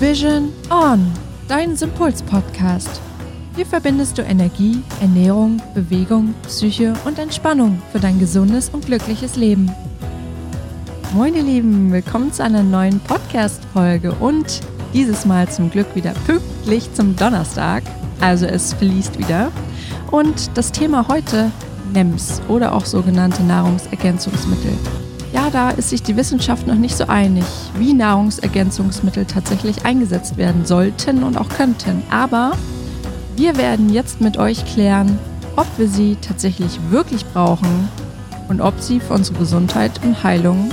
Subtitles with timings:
[0.00, 1.10] Vision On,
[1.48, 3.00] dein Sympuls-Podcast.
[3.56, 9.68] Hier verbindest du Energie, Ernährung, Bewegung, Psyche und Entspannung für dein gesundes und glückliches Leben.
[11.14, 14.60] Moin ihr Lieben, willkommen zu einer neuen Podcast-Folge und
[14.94, 17.82] dieses Mal zum Glück wieder pünktlich zum Donnerstag.
[18.20, 19.50] Also es fließt wieder.
[20.12, 21.50] Und das Thema heute
[21.92, 24.74] NEMS oder auch sogenannte Nahrungsergänzungsmittel.
[25.38, 27.44] Ja, da ist sich die Wissenschaft noch nicht so einig,
[27.76, 32.02] wie Nahrungsergänzungsmittel tatsächlich eingesetzt werden sollten und auch könnten.
[32.10, 32.54] Aber
[33.36, 35.16] wir werden jetzt mit euch klären,
[35.54, 37.88] ob wir sie tatsächlich wirklich brauchen
[38.48, 40.72] und ob sie für unsere Gesundheit und Heilung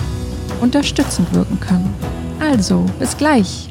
[0.61, 1.93] unterstützend wirken können.
[2.39, 3.69] Also, bis gleich.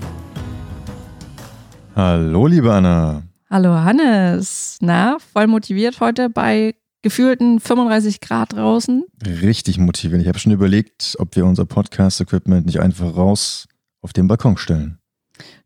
[1.97, 3.25] Hallo, liebe Anna.
[3.51, 4.79] Hallo, Hannes.
[4.81, 9.05] Na, voll motiviert heute bei gefühlten 35 Grad draußen.
[9.25, 10.23] Richtig motiviert.
[10.23, 13.69] Ich habe schon überlegt, ob wir unser Podcast-Equipment nicht einfach raus
[14.01, 14.99] auf den Balkon stellen.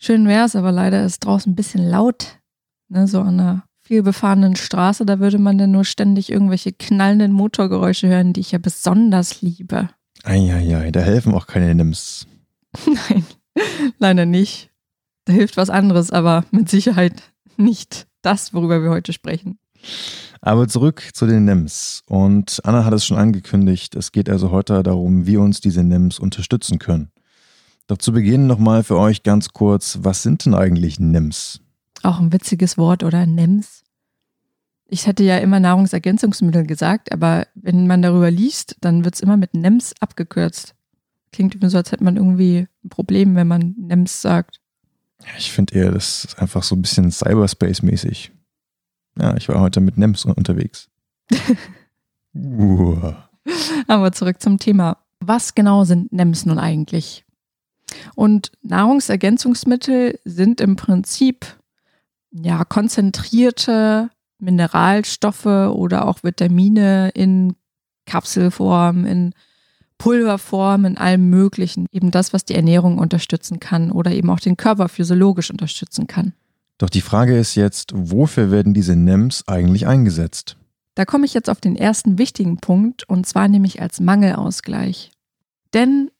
[0.01, 2.41] Schön wäre es, aber leider ist draußen ein bisschen laut.
[2.89, 8.09] Ne, so an einer vielbefahrenen Straße, da würde man dann nur ständig irgendwelche knallenden Motorgeräusche
[8.09, 9.91] hören, die ich ja besonders liebe.
[10.25, 12.27] Eieiei, da helfen auch keine Nims.
[12.87, 13.25] Nein,
[13.99, 14.71] leider nicht.
[15.27, 17.23] Da hilft was anderes, aber mit Sicherheit
[17.57, 19.59] nicht das, worüber wir heute sprechen.
[20.41, 22.03] Aber zurück zu den NIMS.
[22.07, 26.19] Und Anna hat es schon angekündigt, es geht also heute darum, wie uns diese NIMS
[26.19, 27.11] unterstützen können.
[27.89, 31.61] Doch zu Beginn nochmal für euch ganz kurz, was sind denn eigentlich NIMS?
[32.03, 33.27] Auch ein witziges Wort, oder?
[33.27, 33.83] NIMS.
[34.91, 39.37] Ich hätte ja immer Nahrungsergänzungsmittel gesagt, aber wenn man darüber liest, dann wird es immer
[39.37, 40.75] mit NEMS abgekürzt.
[41.31, 44.61] Klingt immer so, als hätte man irgendwie ein Problem, wenn man NEMS sagt.
[45.37, 48.31] Ich finde eher, das ist einfach so ein bisschen Cyberspace-mäßig.
[49.21, 50.89] Ja, ich war heute mit NEMS unterwegs.
[52.35, 53.13] uh.
[53.87, 54.99] Aber zurück zum Thema.
[55.21, 57.25] Was genau sind NEMS nun eigentlich?
[58.15, 61.47] Und Nahrungsergänzungsmittel sind im Prinzip
[62.31, 67.57] ja konzentrierte Mineralstoffe oder auch Vitamine in
[68.07, 69.35] Kapselform, in
[69.99, 71.87] Pulverform, in allem Möglichen.
[71.91, 76.35] Eben das, was die Ernährung unterstützen kann oder eben auch den Körper physiologisch unterstützen kann.
[76.79, 80.57] Doch die Frage ist jetzt, wofür werden diese NEMs eigentlich eingesetzt?
[80.95, 85.11] Da komme ich jetzt auf den ersten wichtigen Punkt und zwar nämlich als Mangelausgleich.
[85.75, 86.11] Denn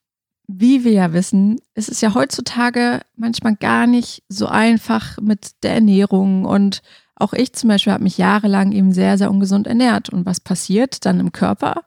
[0.49, 5.75] wie wir ja wissen, ist es ja heutzutage manchmal gar nicht so einfach mit der
[5.75, 6.83] Ernährung und
[7.17, 10.09] auch ich zum Beispiel habe mich jahrelang eben sehr, sehr ungesund ernährt.
[10.09, 11.83] Und was passiert dann im Körper?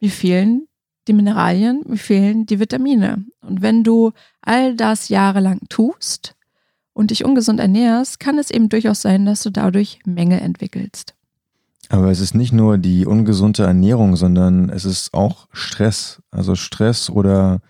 [0.00, 0.66] Mir fehlen
[1.06, 3.24] die Mineralien, mir fehlen die Vitamine.
[3.40, 6.34] Und wenn du all das jahrelang tust,
[6.94, 11.14] und dich ungesund ernährst, kann es eben durchaus sein, dass du dadurch Mängel entwickelst.
[11.90, 16.22] Aber es ist nicht nur die ungesunde Ernährung, sondern es ist auch Stress.
[16.30, 17.60] Also Stress oder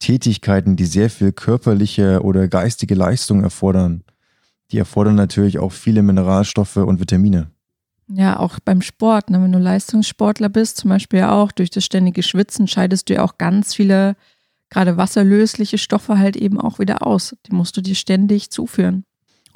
[0.00, 4.04] Tätigkeiten, die sehr viel körperliche oder geistige Leistung erfordern.
[4.70, 7.50] Die erfordern natürlich auch viele Mineralstoffe und Vitamine.
[8.08, 9.30] Ja, auch beim Sport.
[9.30, 9.42] Ne?
[9.42, 13.38] Wenn du Leistungssportler bist, zum Beispiel auch durch das ständige Schwitzen, scheidest du ja auch
[13.38, 14.16] ganz viele
[14.74, 17.36] gerade wasserlösliche Stoffe halt eben auch wieder aus.
[17.46, 19.04] Die musst du dir ständig zuführen.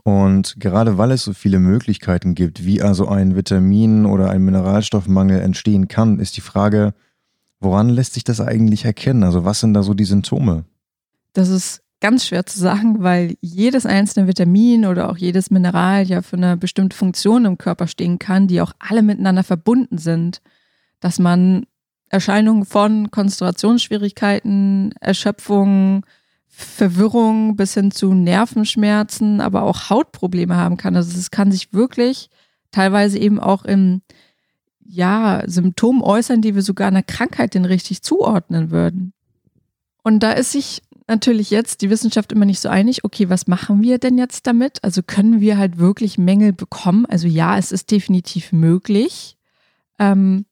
[0.05, 5.41] Und gerade weil es so viele Möglichkeiten gibt, wie also ein Vitamin- oder ein Mineralstoffmangel
[5.41, 6.95] entstehen kann, ist die Frage,
[7.59, 9.25] woran lässt sich das eigentlich erkennen?
[9.25, 10.65] Also was sind da so die Symptome?
[11.33, 16.23] Das ist ganz schwer zu sagen, weil jedes einzelne Vitamin oder auch jedes Mineral ja
[16.23, 20.41] für eine bestimmte Funktion im Körper stehen kann, die auch alle miteinander verbunden sind.
[21.01, 21.67] Dass man
[22.11, 26.05] Erscheinungen von Konzentrationsschwierigkeiten, Erschöpfung,
[26.47, 30.97] Verwirrung bis hin zu Nervenschmerzen, aber auch Hautprobleme haben kann.
[30.97, 32.31] Also es kann sich wirklich
[32.71, 34.03] teilweise eben auch im
[34.85, 39.13] ja, Symptom äußern, die wir sogar einer Krankheit denn richtig zuordnen würden.
[40.03, 43.83] Und da ist sich natürlich jetzt die Wissenschaft immer nicht so einig, okay, was machen
[43.83, 44.83] wir denn jetzt damit?
[44.83, 47.07] Also können wir halt wirklich Mängel bekommen?
[47.07, 49.37] Also ja, es ist definitiv möglich.
[49.99, 50.47] Ähm,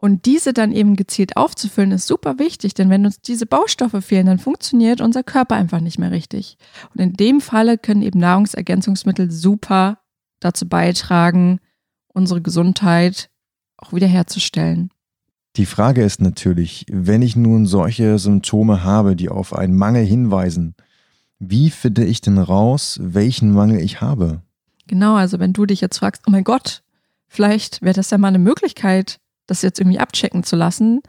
[0.00, 4.26] und diese dann eben gezielt aufzufüllen, ist super wichtig, denn wenn uns diese Baustoffe fehlen,
[4.26, 6.56] dann funktioniert unser Körper einfach nicht mehr richtig.
[6.94, 9.98] Und in dem Falle können eben Nahrungsergänzungsmittel super
[10.40, 11.60] dazu beitragen,
[12.08, 13.28] unsere Gesundheit
[13.76, 14.90] auch wiederherzustellen.
[15.56, 20.74] Die Frage ist natürlich, wenn ich nun solche Symptome habe, die auf einen Mangel hinweisen,
[21.38, 24.40] wie finde ich denn raus, welchen Mangel ich habe?
[24.86, 26.82] Genau, also wenn du dich jetzt fragst, oh mein Gott,
[27.28, 29.18] vielleicht wäre das ja mal eine Möglichkeit,
[29.50, 31.02] das jetzt irgendwie abchecken zu lassen,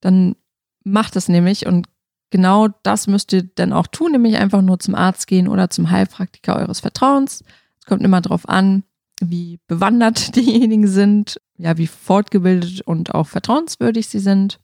[0.00, 0.36] dann
[0.84, 1.86] macht es nämlich und
[2.30, 5.90] genau das müsst ihr dann auch tun, nämlich einfach nur zum Arzt gehen oder zum
[5.90, 7.42] Heilpraktiker eures Vertrauens.
[7.80, 8.84] Es kommt immer darauf an,
[9.20, 14.60] wie bewandert diejenigen sind, ja, wie fortgebildet und auch vertrauenswürdig sie sind.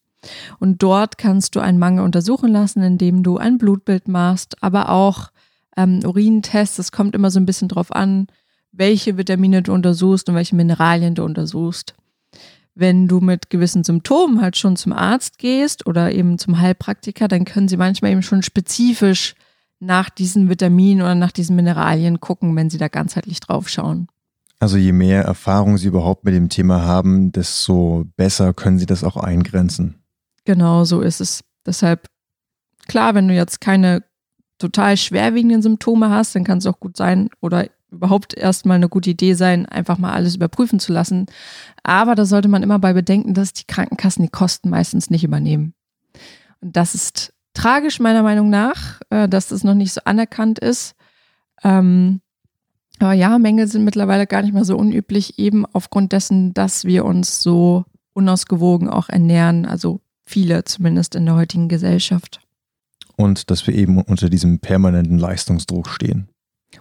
[0.59, 5.31] Und dort kannst du einen Mangel untersuchen lassen, indem du ein Blutbild machst, aber auch
[5.77, 6.79] ähm, Urintests.
[6.79, 8.29] Es kommt immer so ein bisschen drauf an,
[8.73, 11.95] welche Vitamine du untersuchst und welche Mineralien du untersuchst.
[12.75, 17.45] Wenn du mit gewissen Symptomen halt schon zum Arzt gehst oder eben zum Heilpraktiker, dann
[17.45, 19.35] können sie manchmal eben schon spezifisch
[19.79, 24.09] nach diesen Vitaminen oder nach diesen Mineralien gucken, wenn sie da ganzheitlich drauf schauen.
[24.59, 29.05] Also je mehr Erfahrung sie überhaupt mit dem Thema haben, desto besser können sie das
[29.05, 29.97] auch eingrenzen.
[30.45, 31.45] Genau, so ist es.
[31.67, 32.07] Deshalb,
[32.87, 34.05] klar, wenn du jetzt keine
[34.59, 39.11] total schwerwiegenden Symptome hast, dann kann es auch gut sein oder überhaupt erstmal eine gute
[39.11, 41.27] Idee sein, einfach mal alles überprüfen zu lassen.
[41.83, 45.75] Aber da sollte man immer bei bedenken, dass die Krankenkassen die Kosten meistens nicht übernehmen.
[46.61, 50.95] Und das ist tragisch meiner Meinung nach, äh, dass das noch nicht so anerkannt ist.
[51.63, 52.21] Ähm,
[52.99, 57.05] aber ja, Mängel sind mittlerweile gar nicht mehr so unüblich, eben aufgrund dessen, dass wir
[57.05, 62.41] uns so unausgewogen auch ernähren, also viele zumindest in der heutigen Gesellschaft.
[63.17, 66.29] Und dass wir eben unter diesem permanenten Leistungsdruck stehen.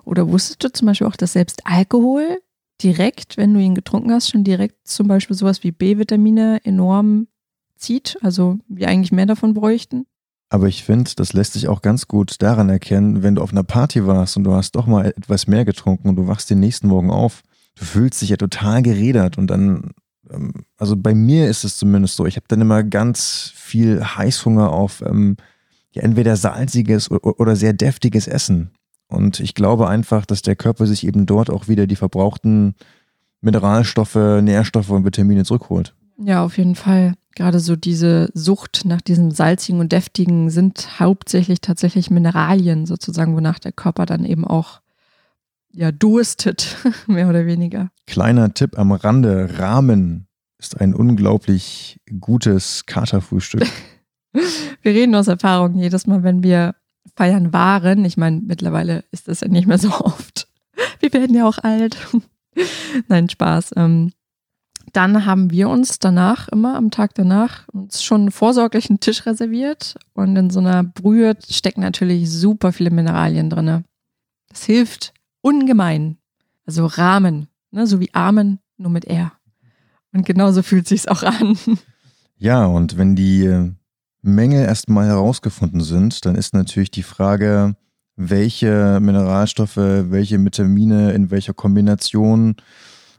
[0.04, 2.40] Oder wusstest du zum Beispiel auch, dass selbst Alkohol
[2.82, 7.28] direkt, wenn du ihn getrunken hast, schon direkt zum Beispiel sowas wie B-Vitamine enorm
[7.76, 8.18] zieht?
[8.22, 10.06] Also wir eigentlich mehr davon bräuchten?
[10.50, 13.64] Aber ich finde, das lässt sich auch ganz gut daran erkennen, wenn du auf einer
[13.64, 16.88] Party warst und du hast doch mal etwas mehr getrunken und du wachst den nächsten
[16.88, 17.42] Morgen auf.
[17.76, 19.94] Du fühlst dich ja total geredert und dann,
[20.30, 24.72] ähm, also bei mir ist es zumindest so, ich habe dann immer ganz viel Heißhunger
[24.72, 25.38] auf ähm,
[25.92, 28.72] ja, entweder salziges oder sehr deftiges Essen.
[29.14, 32.76] Und ich glaube einfach, dass der Körper sich eben dort auch wieder die verbrauchten
[33.42, 35.94] Mineralstoffe, Nährstoffe und Vitamine zurückholt.
[36.18, 37.16] Ja, auf jeden Fall.
[37.36, 43.60] Gerade so diese Sucht nach diesem salzigen und deftigen sind hauptsächlich tatsächlich Mineralien sozusagen, wonach
[43.60, 44.82] der Körper dann eben auch
[45.72, 46.78] ja durstet,
[47.08, 47.90] mehr oder weniger.
[48.06, 50.28] Kleiner Tipp am Rande: Rahmen
[50.60, 53.66] ist ein unglaublich gutes Katerfrühstück.
[54.82, 56.76] wir reden aus Erfahrung jedes Mal, wenn wir
[57.16, 58.06] feiern waren.
[58.06, 60.48] Ich meine, mittlerweile ist das ja nicht mehr so oft.
[61.00, 61.98] Wir werden ja auch alt.
[63.08, 63.74] Nein, Spaß.
[63.78, 64.12] Ähm,
[64.92, 69.96] dann haben wir uns danach, immer am Tag danach, uns schon vorsorglich einen Tisch reserviert.
[70.14, 73.86] Und in so einer Brühe stecken natürlich super viele Mineralien drin.
[74.50, 76.18] Das hilft ungemein.
[76.66, 77.88] Also Rahmen, ne?
[77.88, 79.32] so wie Amen, nur mit R.
[80.14, 81.58] Und genauso fühlt sich's auch an.
[82.40, 83.72] Ja, und wenn die
[84.24, 87.76] Mängel erstmal herausgefunden sind, dann ist natürlich die Frage,
[88.16, 92.56] welche Mineralstoffe, welche Vitamine in welcher Kombination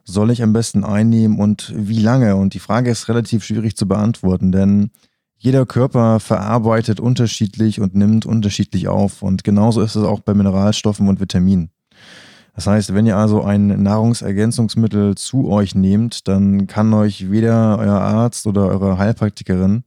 [0.05, 2.37] soll ich am besten einnehmen und wie lange?
[2.37, 4.91] Und die Frage ist relativ schwierig zu beantworten, denn
[5.37, 9.23] jeder Körper verarbeitet unterschiedlich und nimmt unterschiedlich auf.
[9.23, 11.71] Und genauso ist es auch bei Mineralstoffen und Vitaminen.
[12.55, 18.01] Das heißt, wenn ihr also ein Nahrungsergänzungsmittel zu euch nehmt, dann kann euch weder euer
[18.01, 19.85] Arzt oder eure Heilpraktikerin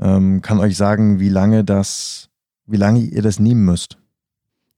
[0.00, 2.28] ähm, kann euch sagen, wie lange das,
[2.66, 3.98] wie lange ihr das nehmen müsst.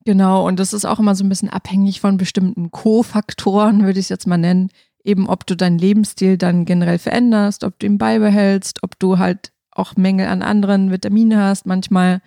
[0.05, 4.07] Genau, und das ist auch immer so ein bisschen abhängig von bestimmten Co-Faktoren, würde ich
[4.07, 4.71] es jetzt mal nennen.
[5.03, 9.53] Eben, ob du deinen Lebensstil dann generell veränderst, ob du ihn beibehältst, ob du halt
[9.71, 11.67] auch Mängel an anderen Vitaminen hast.
[11.67, 12.21] Manchmal,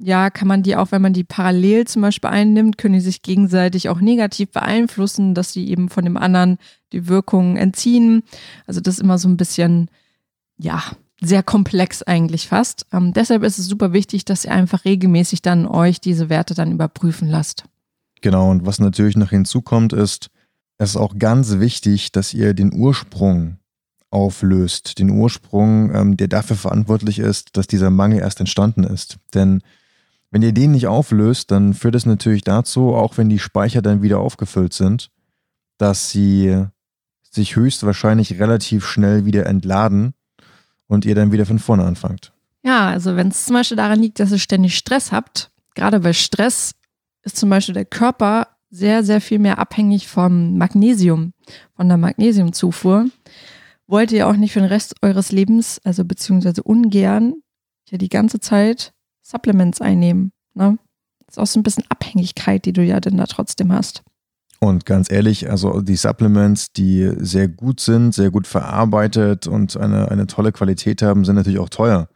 [0.00, 3.22] ja, kann man die auch, wenn man die parallel zum Beispiel einnimmt, können die sich
[3.22, 6.58] gegenseitig auch negativ beeinflussen, dass sie eben von dem anderen
[6.92, 8.22] die Wirkungen entziehen.
[8.66, 9.88] Also das ist immer so ein bisschen,
[10.56, 10.82] ja,
[11.22, 12.86] sehr komplex eigentlich fast.
[12.92, 16.72] Ähm, deshalb ist es super wichtig, dass ihr einfach regelmäßig dann euch diese Werte dann
[16.72, 17.64] überprüfen lasst.
[18.20, 20.30] Genau, und was natürlich noch hinzukommt, ist,
[20.78, 23.58] es ist auch ganz wichtig, dass ihr den Ursprung
[24.10, 24.98] auflöst.
[24.98, 29.18] Den Ursprung, ähm, der dafür verantwortlich ist, dass dieser Mangel erst entstanden ist.
[29.34, 29.62] Denn
[30.30, 34.02] wenn ihr den nicht auflöst, dann führt es natürlich dazu, auch wenn die Speicher dann
[34.02, 35.10] wieder aufgefüllt sind,
[35.78, 36.64] dass sie
[37.30, 40.14] sich höchstwahrscheinlich relativ schnell wieder entladen
[40.92, 42.32] und ihr dann wieder von vorne anfangt.
[42.62, 46.12] Ja, also wenn es zum Beispiel daran liegt, dass ihr ständig Stress habt, gerade bei
[46.12, 46.72] Stress
[47.22, 51.32] ist zum Beispiel der Körper sehr, sehr viel mehr abhängig vom Magnesium,
[51.74, 53.06] von der Magnesiumzufuhr.
[53.86, 57.34] Wollt ihr auch nicht für den Rest eures Lebens, also beziehungsweise ungern,
[57.88, 60.32] ja die ganze Zeit Supplements einnehmen.
[60.54, 60.78] Ne?
[61.26, 64.02] Das ist auch so ein bisschen Abhängigkeit, die du ja dann da trotzdem hast.
[64.62, 70.08] Und ganz ehrlich, also die Supplements, die sehr gut sind, sehr gut verarbeitet und eine,
[70.08, 72.08] eine tolle Qualität haben, sind natürlich auch teuer.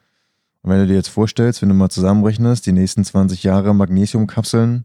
[0.62, 4.84] Und wenn du dir jetzt vorstellst, wenn du mal zusammenrechnest, die nächsten 20 Jahre Magnesiumkapseln,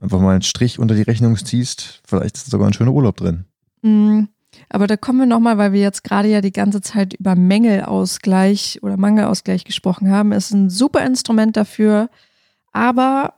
[0.00, 3.44] einfach mal einen Strich unter die Rechnung ziehst, vielleicht ist sogar ein schöner Urlaub drin.
[3.82, 4.22] Mm,
[4.68, 8.80] aber da kommen wir nochmal, weil wir jetzt gerade ja die ganze Zeit über Mängelausgleich
[8.82, 10.32] oder Mangelausgleich gesprochen haben.
[10.32, 12.10] Es ist ein super Instrument dafür,
[12.72, 13.34] aber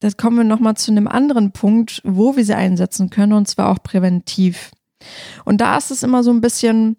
[0.00, 3.70] das kommen wir nochmal zu einem anderen Punkt, wo wir sie einsetzen können, und zwar
[3.70, 4.70] auch präventiv.
[5.44, 6.96] Und da ist es immer so ein bisschen,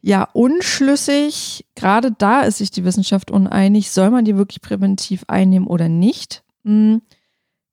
[0.00, 1.66] ja, unschlüssig.
[1.74, 6.44] Gerade da ist sich die Wissenschaft uneinig, soll man die wirklich präventiv einnehmen oder nicht.
[6.64, 7.02] Hm,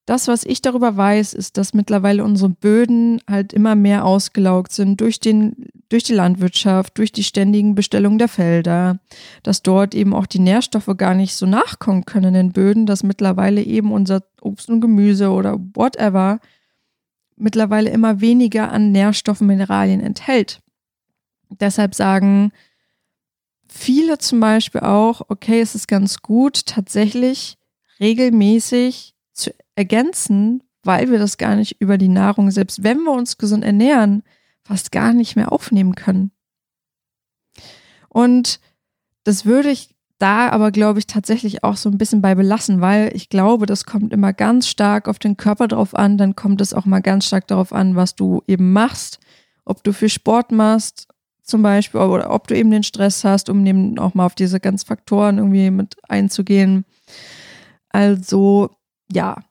[0.06, 5.02] das, was ich darüber weiß, ist, dass mittlerweile unsere Böden halt immer mehr ausgelaugt sind
[5.02, 9.00] durch, den, durch die Landwirtschaft, durch die ständigen Bestellungen der Felder,
[9.42, 13.02] dass dort eben auch die Nährstoffe gar nicht so nachkommen können in den Böden, dass
[13.02, 16.40] mittlerweile eben unser Obst und Gemüse oder whatever
[17.36, 20.62] mittlerweile immer weniger an Nährstoffen, Mineralien enthält.
[21.50, 22.52] Deshalb sagen
[23.68, 27.58] viele zum Beispiel auch, okay, es ist ganz gut, tatsächlich
[28.00, 33.38] regelmäßig zu ergänzen, weil wir das gar nicht über die Nahrung, selbst wenn wir uns
[33.38, 34.24] gesund ernähren,
[34.64, 36.32] fast gar nicht mehr aufnehmen können.
[38.10, 38.60] Und
[39.24, 43.12] das würde ich da aber, glaube ich, tatsächlich auch so ein bisschen bei belassen, weil
[43.14, 46.18] ich glaube, das kommt immer ganz stark auf den Körper drauf an.
[46.18, 49.20] Dann kommt es auch mal ganz stark darauf an, was du eben machst.
[49.66, 51.08] Ob du viel Sport machst,
[51.44, 54.60] zum Beispiel, oder ob du eben den Stress hast, um eben auch mal auf diese
[54.60, 56.86] ganzen Faktoren irgendwie mit einzugehen.
[57.90, 58.70] Also,
[59.12, 59.44] ja,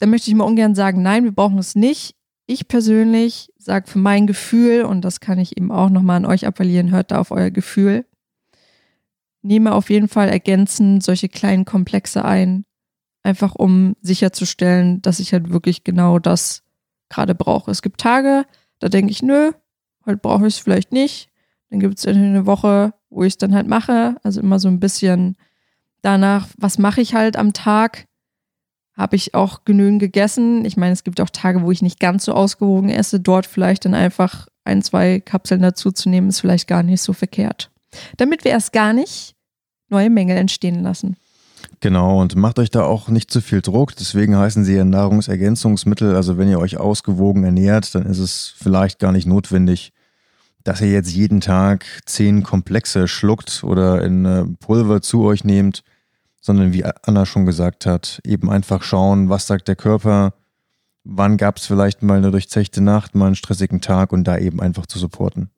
[0.00, 2.16] da möchte ich mal ungern sagen, nein, wir brauchen es nicht.
[2.46, 6.46] Ich persönlich sage für mein Gefühl, und das kann ich eben auch nochmal an euch
[6.46, 8.06] appellieren, hört da auf euer Gefühl.
[9.42, 12.64] Nehme auf jeden Fall ergänzend solche kleinen Komplexe ein,
[13.22, 16.62] einfach um sicherzustellen, dass ich halt wirklich genau das
[17.10, 17.70] gerade brauche.
[17.70, 18.46] Es gibt Tage,
[18.78, 19.52] da denke ich, nö,
[20.06, 21.28] heute brauche ich es vielleicht nicht.
[21.68, 24.16] Dann gibt es eine Woche, wo ich es dann halt mache.
[24.22, 25.36] Also immer so ein bisschen
[26.02, 28.06] danach, was mache ich halt am Tag?
[28.96, 30.64] Habe ich auch genügend gegessen.
[30.64, 33.20] Ich meine, es gibt auch Tage, wo ich nicht ganz so ausgewogen esse.
[33.20, 37.12] Dort vielleicht dann einfach ein, zwei Kapseln dazu zu nehmen, ist vielleicht gar nicht so
[37.12, 37.70] verkehrt.
[38.16, 39.34] Damit wir erst gar nicht
[39.88, 41.16] neue Mängel entstehen lassen.
[41.80, 43.96] Genau, und macht euch da auch nicht zu viel Druck.
[43.96, 46.14] Deswegen heißen sie ja Nahrungsergänzungsmittel.
[46.14, 49.92] Also wenn ihr euch ausgewogen ernährt, dann ist es vielleicht gar nicht notwendig,
[50.62, 55.82] dass ihr jetzt jeden Tag zehn Komplexe schluckt oder in äh, Pulver zu euch nehmt
[56.40, 60.34] sondern wie Anna schon gesagt hat, eben einfach schauen, was sagt der Körper,
[61.04, 64.60] wann gab es vielleicht mal eine durchzechte Nacht, mal einen stressigen Tag und da eben
[64.60, 65.50] einfach zu supporten.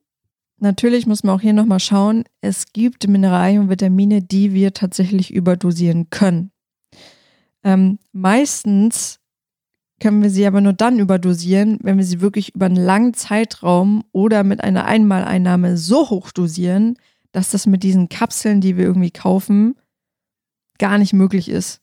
[0.59, 5.33] Natürlich muss man auch hier nochmal schauen, es gibt Mineralien und Vitamine, die wir tatsächlich
[5.33, 6.51] überdosieren können.
[7.63, 9.19] Ähm, meistens
[9.99, 14.03] können wir sie aber nur dann überdosieren, wenn wir sie wirklich über einen langen Zeitraum
[14.11, 16.97] oder mit einer Einmaleinnahme so hoch dosieren,
[17.31, 19.75] dass das mit diesen Kapseln, die wir irgendwie kaufen,
[20.79, 21.81] gar nicht möglich ist.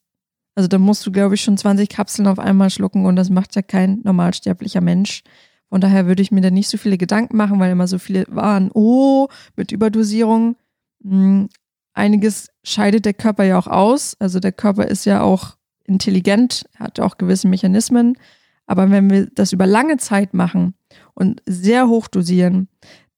[0.55, 3.55] Also da musst du, glaube ich, schon 20 Kapseln auf einmal schlucken und das macht
[3.55, 5.23] ja kein normalsterblicher Mensch.
[5.69, 8.27] Von daher würde ich mir da nicht so viele Gedanken machen, weil immer so viele
[8.29, 10.57] waren, oh, mit Überdosierung.
[11.03, 11.49] Hm,
[11.95, 14.17] einiges scheidet der Körper ja auch aus.
[14.19, 18.19] Also der Körper ist ja auch intelligent, hat auch gewisse Mechanismen.
[18.67, 20.75] Aber wenn wir das über lange Zeit machen
[21.15, 22.69] und sehr hoch dosieren,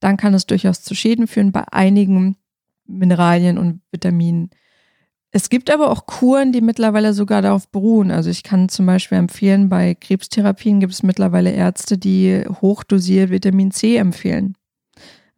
[0.00, 2.36] dann kann es durchaus zu Schäden führen bei einigen
[2.86, 4.50] Mineralien und Vitaminen.
[5.34, 8.10] Es gibt aber auch Kuren, die mittlerweile sogar darauf beruhen.
[8.10, 13.70] Also ich kann zum Beispiel empfehlen, bei Krebstherapien gibt es mittlerweile Ärzte, die hochdosiert Vitamin
[13.70, 14.56] C empfehlen.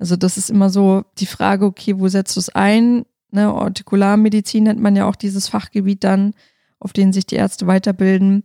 [0.01, 3.07] Also das ist immer so die Frage, okay, wo setzt du es ein?
[3.31, 6.35] Ne, Artikularmedizin nennt man ja auch dieses Fachgebiet dann,
[6.81, 8.43] auf den sich die Ärzte weiterbilden,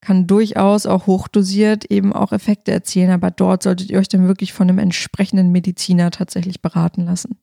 [0.00, 4.52] kann durchaus auch hochdosiert eben auch Effekte erzielen, aber dort solltet ihr euch dann wirklich
[4.52, 7.38] von einem entsprechenden Mediziner tatsächlich beraten lassen.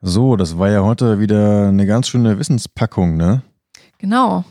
[0.00, 3.42] So, das war ja heute wieder eine ganz schöne Wissenspackung, ne?
[3.98, 4.44] Genau.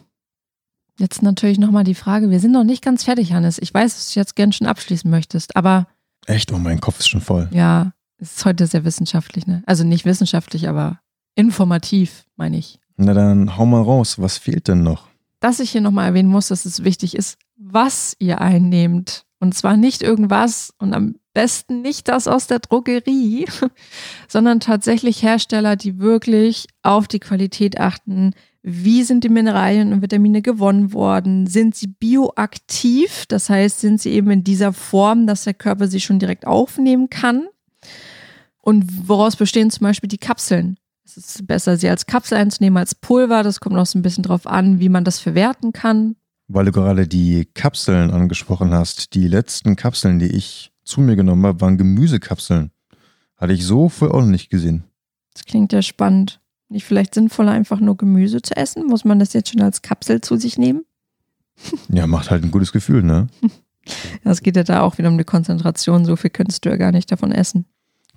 [1.00, 3.60] Jetzt natürlich nochmal die Frage, wir sind noch nicht ganz fertig, Hannes.
[3.60, 5.88] Ich weiß, dass du jetzt gern schon abschließen möchtest, aber.
[6.26, 6.52] Echt?
[6.52, 7.48] Oh, mein Kopf ist schon voll.
[7.52, 9.64] Ja, es ist heute sehr wissenschaftlich, ne?
[9.66, 11.00] Also nicht wissenschaftlich, aber
[11.36, 12.80] informativ, meine ich.
[12.98, 15.08] Na dann hau mal raus, was fehlt denn noch?
[15.40, 19.26] Dass ich hier nochmal erwähnen muss, dass es wichtig ist, was ihr einnehmt.
[19.40, 23.46] Und zwar nicht irgendwas und am besten nicht das aus der Drogerie,
[24.28, 28.34] sondern tatsächlich Hersteller, die wirklich auf die Qualität achten.
[28.64, 31.46] Wie sind die Mineralien und Vitamine gewonnen worden?
[31.46, 33.28] Sind sie bioaktiv?
[33.28, 37.12] Das heißt, sind sie eben in dieser Form, dass der Körper sie schon direkt aufnehmen
[37.12, 37.48] kann?
[38.60, 40.80] Und woraus bestehen zum Beispiel die Kapseln?
[41.06, 43.44] Es ist besser, sie als Kapsel einzunehmen als Pulver.
[43.44, 46.16] Das kommt auch so ein bisschen drauf an, wie man das verwerten kann.
[46.48, 49.14] Weil du gerade die Kapseln angesprochen hast.
[49.14, 52.72] Die letzten Kapseln, die ich zu mir genommen habe, waren Gemüsekapseln.
[53.36, 54.84] Hatte ich so vorher auch noch nicht gesehen.
[55.34, 56.42] Das klingt ja spannend.
[56.70, 58.88] Nicht vielleicht sinnvoller, einfach nur Gemüse zu essen?
[58.88, 60.84] Muss man das jetzt schon als Kapsel zu sich nehmen?
[61.90, 63.28] Ja, macht halt ein gutes Gefühl, ne?
[64.26, 66.04] Es geht ja da auch wieder um die Konzentration.
[66.04, 67.66] So viel könntest du ja gar nicht davon essen.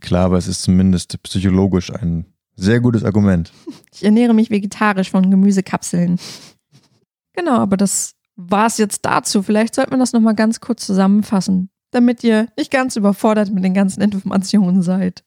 [0.01, 3.53] Klar, aber es ist zumindest psychologisch ein sehr gutes Argument.
[3.93, 6.19] Ich ernähre mich vegetarisch von Gemüsekapseln.
[7.35, 9.43] Genau, aber das war es jetzt dazu.
[9.43, 13.75] Vielleicht sollte man das nochmal ganz kurz zusammenfassen damit ihr nicht ganz überfordert mit den
[13.75, 15.25] ganzen Informationen seid.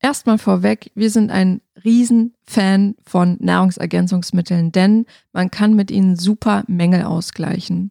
[0.00, 7.04] Erstmal vorweg, wir sind ein Riesenfan von Nahrungsergänzungsmitteln, denn man kann mit ihnen super Mängel
[7.04, 7.90] ausgleichen.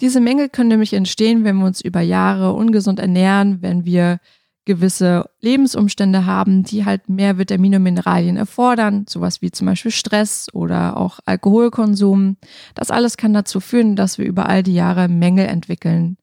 [0.00, 4.18] Diese Mängel können nämlich entstehen, wenn wir uns über Jahre ungesund ernähren, wenn wir
[4.64, 10.48] gewisse Lebensumstände haben, die halt mehr Vitamine und Mineralien erfordern, sowas wie zum Beispiel Stress
[10.52, 12.36] oder auch Alkoholkonsum.
[12.74, 16.16] Das alles kann dazu führen, dass wir über all die Jahre Mängel entwickeln.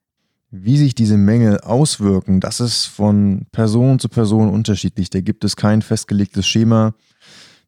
[0.53, 5.10] Wie sich diese Mängel auswirken, das ist von Person zu Person unterschiedlich.
[5.10, 6.93] Da gibt es kein festgelegtes Schema.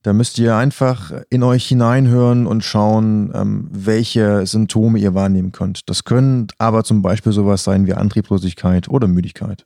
[0.02, 5.90] Da müsst ihr einfach in euch hineinhören und schauen, ähm, welche Symptome ihr wahrnehmen könnt.
[5.90, 9.66] Das können aber zum Beispiel sowas sein wie Antriebslosigkeit oder Müdigkeit.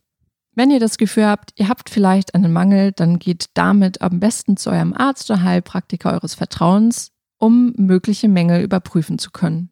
[0.54, 4.56] Wenn ihr das Gefühl habt, ihr habt vielleicht einen Mangel, dann geht damit am besten
[4.56, 9.70] zu eurem Arzt oder Heilpraktiker eures Vertrauens, um mögliche Mängel überprüfen zu können.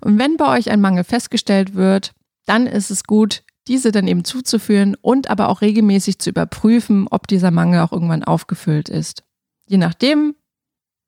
[0.00, 2.12] Und wenn bei euch ein Mangel festgestellt wird,
[2.46, 7.28] dann ist es gut, diese dann eben zuzuführen und aber auch regelmäßig zu überprüfen, ob
[7.28, 9.22] dieser Mangel auch irgendwann aufgefüllt ist.
[9.68, 10.34] Je nachdem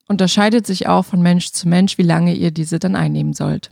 [0.08, 3.70] unterscheidet sich auch von Mensch zu Mensch, wie lange ihr diese dann einnehmen sollt.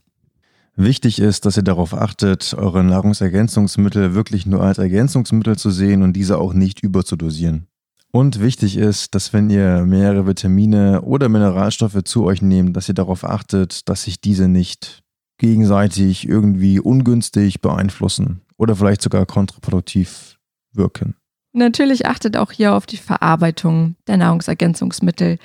[0.74, 6.14] Wichtig ist, dass ihr darauf achtet, eure Nahrungsergänzungsmittel wirklich nur als Ergänzungsmittel zu sehen und
[6.14, 7.66] diese auch nicht überzudosieren.
[8.10, 12.94] Und wichtig ist, dass wenn ihr mehrere Vitamine oder Mineralstoffe zu euch nehmt, dass ihr
[12.94, 15.01] darauf achtet, dass sich diese nicht
[15.38, 20.38] gegenseitig irgendwie ungünstig beeinflussen oder vielleicht sogar kontraproduktiv
[20.72, 21.16] wirken.
[21.52, 25.38] Natürlich achtet auch hier auf die Verarbeitung der Nahrungsergänzungsmittel.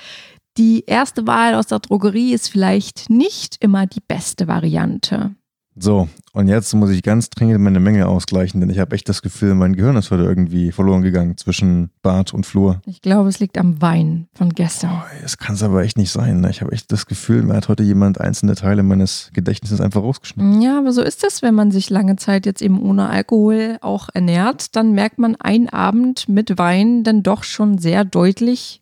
[0.58, 5.36] Die erste Wahl aus der Drogerie ist vielleicht nicht immer die beste Variante.
[5.80, 9.22] So, und jetzt muss ich ganz dringend meine Menge ausgleichen, denn ich habe echt das
[9.22, 12.82] Gefühl, mein Gehirn ist heute irgendwie verloren gegangen zwischen Bad und Flur.
[12.86, 14.92] Ich glaube, es liegt am Wein von gestern.
[14.92, 16.42] Oh, das kann es aber echt nicht sein.
[16.42, 16.50] Ne?
[16.50, 20.62] Ich habe echt das Gefühl, mir hat heute jemand einzelne Teile meines Gedächtnisses einfach rausgeschnitten.
[20.62, 24.10] Ja, aber so ist es, wenn man sich lange Zeit jetzt eben ohne Alkohol auch
[24.14, 24.76] ernährt.
[24.76, 28.82] Dann merkt man einen Abend mit Wein dann doch schon sehr deutlich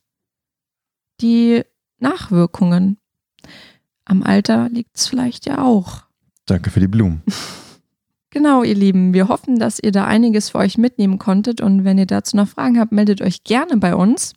[1.19, 1.63] die
[1.99, 2.97] Nachwirkungen.
[4.05, 6.04] Am Alter liegt es vielleicht ja auch.
[6.45, 7.21] Danke für die Blumen.
[8.31, 9.13] Genau, ihr Lieben.
[9.13, 11.61] Wir hoffen, dass ihr da einiges für euch mitnehmen konntet.
[11.61, 14.33] Und wenn ihr dazu noch Fragen habt, meldet euch gerne bei uns.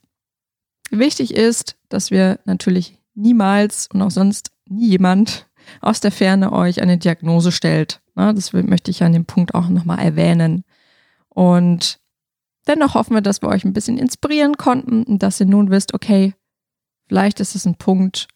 [0.92, 5.48] Wichtig ist, dass wir natürlich niemals und auch sonst nie jemand
[5.80, 8.00] aus der Ferne euch eine Diagnose stellt.
[8.14, 10.62] Das möchte ich an dem Punkt auch nochmal erwähnen.
[11.28, 11.98] Und
[12.68, 15.92] dennoch hoffen wir, dass wir euch ein bisschen inspirieren konnten und dass ihr nun wisst,
[15.92, 16.34] okay,
[17.08, 18.28] vielleicht ist es ein Punkt,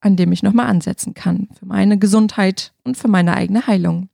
[0.00, 4.08] an dem ich nochmal ansetzen kann für meine Gesundheit und für meine eigene Heilung.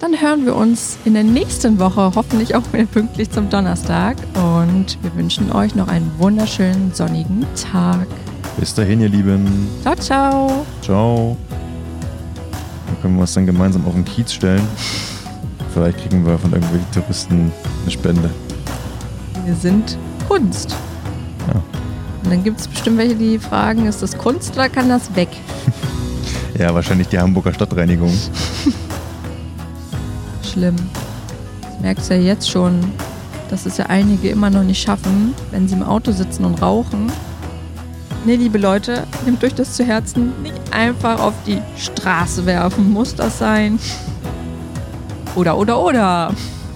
[0.00, 4.16] Dann hören wir uns in der nächsten Woche, hoffentlich auch wieder pünktlich zum Donnerstag.
[4.34, 8.06] Und wir wünschen euch noch einen wunderschönen sonnigen Tag.
[8.58, 9.68] Bis dahin, ihr Lieben.
[9.82, 10.66] Ciao, ciao.
[10.80, 11.36] Ciao.
[12.86, 14.66] Dann können wir uns dann gemeinsam auf den Kiez stellen.
[15.74, 17.52] Vielleicht kriegen wir von irgendwelchen Touristen
[17.82, 18.30] eine Spende.
[19.44, 20.74] Wir sind Kunst.
[22.30, 25.30] Und dann gibt es bestimmt welche, die fragen, ist das Kunst oder kann das weg?
[26.56, 28.16] ja, wahrscheinlich die Hamburger Stadtreinigung.
[30.44, 30.76] Schlimm.
[31.60, 32.78] Das merkst du ja jetzt schon,
[33.48, 37.10] dass es ja einige immer noch nicht schaffen, wenn sie im Auto sitzen und rauchen.
[38.24, 40.32] Ne, liebe Leute, nehmt euch das zu Herzen.
[40.40, 42.92] Nicht einfach auf die Straße werfen.
[42.92, 43.80] Muss das sein?
[45.34, 46.32] Oder, oder, oder.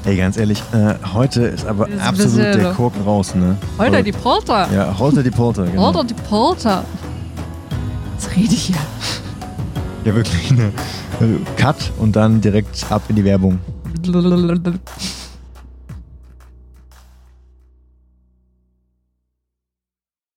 [0.06, 3.56] Ey, ganz ehrlich, äh, heute ist aber ist absolut der Korken raus, ne?
[3.78, 4.68] Heute die Polter.
[4.70, 5.94] Ja, heute die Polter, genau.
[5.94, 6.84] Heute die Polter.
[8.14, 8.76] Was rede ich hier?
[10.04, 10.72] Ja, wirklich, ne?
[11.56, 13.60] Cut und dann direkt ab in die Werbung.